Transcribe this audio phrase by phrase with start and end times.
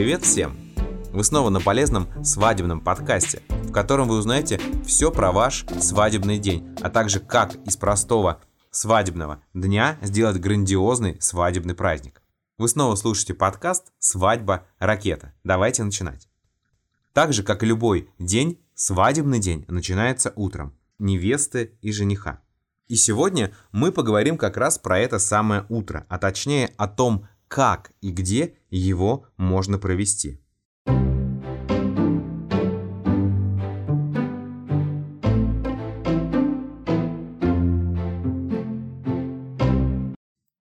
[0.00, 0.56] Привет всем!
[1.12, 6.74] Вы снова на полезном свадебном подкасте, в котором вы узнаете все про ваш свадебный день,
[6.80, 8.40] а также как из простого
[8.70, 12.22] свадебного дня сделать грандиозный свадебный праздник.
[12.56, 14.66] Вы снова слушаете подкаст «Свадьба.
[14.78, 15.34] Ракета».
[15.44, 16.30] Давайте начинать.
[17.12, 22.40] Так же, как и любой день, свадебный день начинается утром невесты и жениха.
[22.88, 27.90] И сегодня мы поговорим как раз про это самое утро, а точнее о том, как
[28.00, 30.40] и где его можно провести.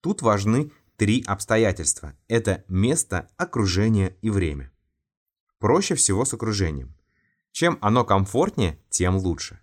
[0.00, 2.14] Тут важны три обстоятельства.
[2.28, 4.70] Это место, окружение и время.
[5.58, 6.94] Проще всего с окружением.
[7.50, 9.58] Чем оно комфортнее, тем лучше.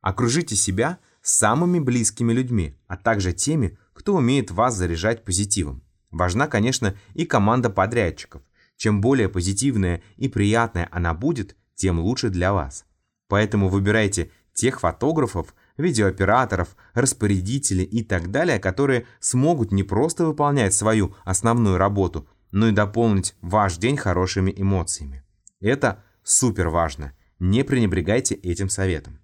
[0.00, 5.83] Окружите себя самыми близкими людьми, а также теми, кто умеет вас заряжать позитивом.
[6.14, 8.40] Важна, конечно, и команда подрядчиков.
[8.76, 12.86] Чем более позитивная и приятная она будет, тем лучше для вас.
[13.28, 21.16] Поэтому выбирайте тех фотографов, видеооператоров, распорядителей и так далее, которые смогут не просто выполнять свою
[21.24, 25.24] основную работу, но и дополнить ваш день хорошими эмоциями.
[25.60, 27.12] Это супер важно.
[27.40, 29.18] Не пренебрегайте этим советом.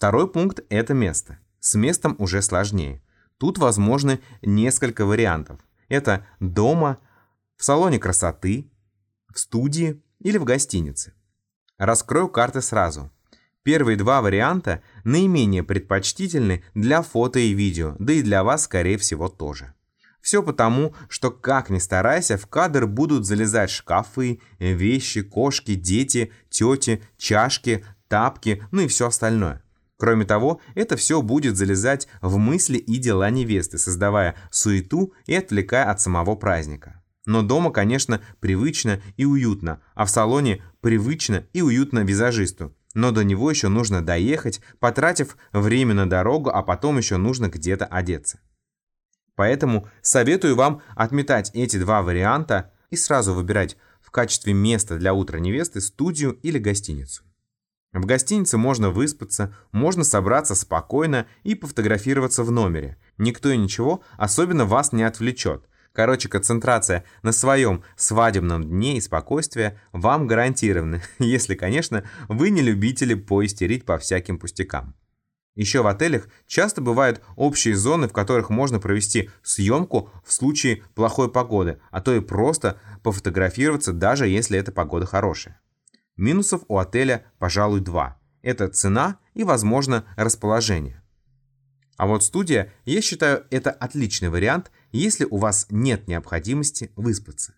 [0.00, 1.40] Второй пункт– это место.
[1.58, 3.02] С местом уже сложнее.
[3.36, 5.60] Тут возможны несколько вариантов.
[5.90, 6.96] Это дома,
[7.58, 8.70] в салоне красоты,
[9.28, 11.12] в студии или в гостинице.
[11.76, 13.10] Раскрою карты сразу.
[13.62, 19.28] Первые два варианта наименее предпочтительны для фото и видео, да и для вас, скорее всего,
[19.28, 19.74] тоже.
[20.22, 27.02] Все потому, что как ни старайся, в кадр будут залезать шкафы, вещи, кошки, дети, тети,
[27.18, 29.62] чашки, тапки, ну и все остальное.
[30.00, 35.90] Кроме того, это все будет залезать в мысли и дела невесты, создавая суету и отвлекая
[35.90, 37.02] от самого праздника.
[37.26, 42.74] Но дома, конечно, привычно и уютно, а в салоне привычно и уютно визажисту.
[42.94, 47.84] Но до него еще нужно доехать, потратив время на дорогу, а потом еще нужно где-то
[47.84, 48.40] одеться.
[49.36, 55.38] Поэтому советую вам отметать эти два варианта и сразу выбирать в качестве места для утра
[55.38, 57.22] невесты студию или гостиницу.
[57.92, 62.98] В гостинице можно выспаться, можно собраться спокойно и пофотографироваться в номере.
[63.18, 65.64] Никто и ничего особенно вас не отвлечет.
[65.92, 73.14] Короче, концентрация на своем свадебном дне и спокойствие вам гарантированы, если, конечно, вы не любители
[73.14, 74.94] поистерить по всяким пустякам.
[75.56, 81.28] Еще в отелях часто бывают общие зоны, в которых можно провести съемку в случае плохой
[81.28, 85.60] погоды, а то и просто пофотографироваться, даже если эта погода хорошая.
[86.20, 88.20] Минусов у отеля, пожалуй, два.
[88.42, 91.02] Это цена и, возможно, расположение.
[91.96, 97.54] А вот студия, я считаю, это отличный вариант, если у вас нет необходимости выспаться.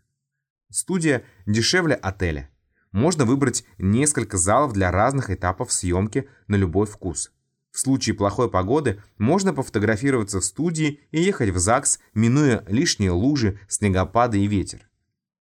[0.71, 2.51] Студия дешевле отеля.
[2.93, 7.33] Можно выбрать несколько залов для разных этапов съемки на любой вкус.
[7.73, 13.59] В случае плохой погоды можно пофотографироваться в студии и ехать в ЗАГС, минуя лишние лужи,
[13.67, 14.89] снегопады и ветер.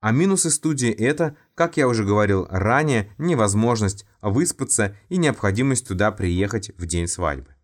[0.05, 6.73] А минусы студии это, как я уже говорил ранее, невозможность выспаться и необходимость туда приехать
[6.77, 7.55] в день свадьбы.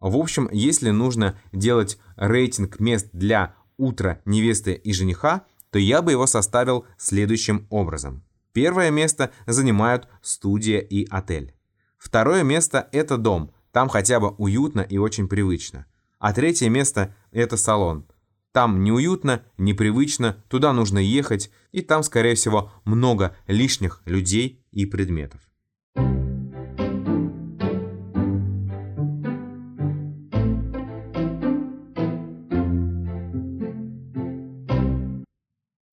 [0.00, 6.12] В общем, если нужно делать рейтинг мест для утра невесты и жениха, то я бы
[6.12, 8.24] его составил следующим образом.
[8.54, 11.54] Первое место занимают студия и отель.
[11.98, 15.84] Второе место– это дом, там хотя бы уютно и очень привычно.
[16.18, 18.06] А третье место– это салон–
[18.54, 25.40] там неуютно, непривычно, туда нужно ехать, и там, скорее всего, много лишних людей и предметов.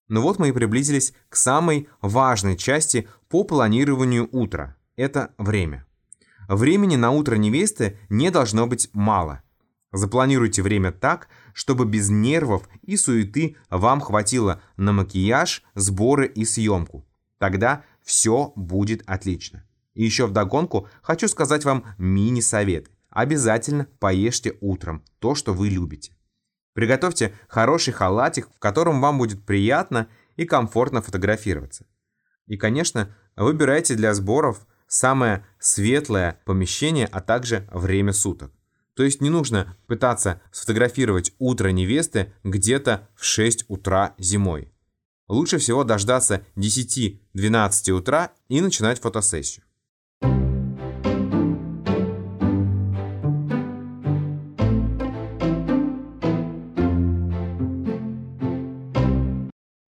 [0.07, 4.77] Ну вот мы и приблизились к самой важной части по планированию утра.
[4.95, 5.88] Это время.
[6.47, 9.41] Времени на утро невесты не должно быть мало–
[9.91, 17.05] Запланируйте время так, чтобы без нервов и суеты вам хватило на макияж, сборы и съемку.
[17.38, 19.65] Тогда все будет отлично.
[19.93, 22.89] И еще вдогонку хочу сказать вам мини-совет.
[23.09, 26.15] Обязательно поешьте утром то, что вы любите.
[26.73, 30.07] Приготовьте хороший халатик, в котором вам будет приятно
[30.38, 31.85] и комфортно фотографироваться.
[32.47, 38.53] И, конечно, выбирайте для сборов самое светлое помещение, а также время суток.
[38.95, 44.71] То есть не нужно пытаться сфотографировать утро невесты где-то в 6 утра зимой.
[45.27, 49.63] Лучше всего дождаться 10-12 утра и начинать фотосессию.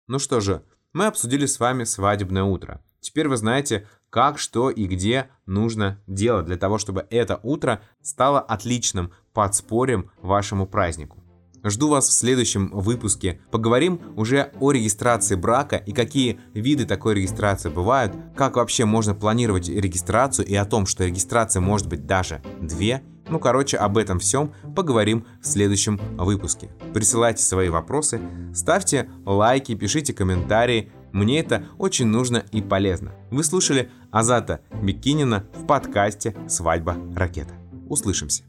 [0.06, 0.62] Ну что же,
[0.92, 2.80] мы обсудили с вами свадебное утро.
[3.04, 8.40] Теперь вы знаете, как, что и где нужно делать для того, чтобы это утро стало
[8.40, 11.22] отличным подспорьем вашему празднику.
[11.62, 13.40] Жду вас в следующем выпуске.
[13.50, 19.68] Поговорим уже о регистрации брака и какие виды такой регистрации бывают, как вообще можно планировать
[19.68, 23.02] регистрацию и о том, что регистрация может быть даже две.
[23.28, 26.70] Ну, короче, об этом всем поговорим в следующем выпуске.
[26.94, 28.20] Присылайте свои вопросы,
[28.54, 30.90] ставьте лайки, пишите комментарии.
[31.14, 33.12] Мне это очень нужно и полезно.
[33.30, 37.54] Вы слушали Азата Бикинина в подкасте «Свадьба ракета».
[37.88, 38.42] Услышимся.